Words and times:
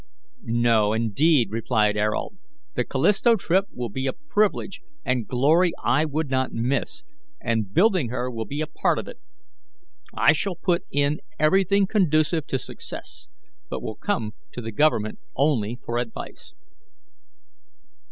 "No, 0.41 0.93
indeed," 0.93 1.51
replied 1.51 1.95
Ayrault; 1.95 2.33
"the 2.73 2.83
Callisto 2.83 3.35
trip 3.35 3.65
will 3.69 3.87
be 3.89 4.07
a 4.07 4.13
privilege 4.13 4.81
and 5.05 5.27
glory 5.27 5.73
I 5.83 6.05
would 6.05 6.27
not 6.27 6.51
miss, 6.51 7.03
and 7.39 7.71
building 7.71 8.09
her 8.09 8.31
will 8.31 8.45
be 8.45 8.61
a 8.61 8.65
part 8.65 8.97
of 8.97 9.07
it. 9.07 9.19
I 10.11 10.33
shall 10.33 10.55
put 10.55 10.85
in 10.89 11.19
everything 11.37 11.85
conducive 11.85 12.47
to 12.47 12.57
success, 12.57 13.27
but 13.69 13.83
will 13.83 13.93
come 13.95 14.33
to 14.53 14.61
the 14.61 14.71
Government 14.71 15.19
only 15.35 15.77
for 15.85 15.99
advice." 15.99 16.55